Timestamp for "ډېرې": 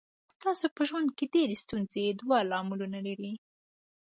1.33-1.55